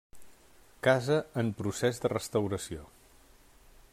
Casa 0.87 1.17
en 1.43 1.51
procés 1.59 2.03
de 2.05 2.13
restauració. 2.15 2.89